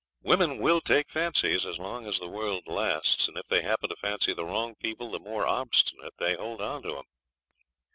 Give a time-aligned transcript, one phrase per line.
[0.23, 3.95] Women will take fancies as long as the world lasts, and if they happen to
[3.95, 7.03] fancy the wrong people the more obstinate they hold on to 'em.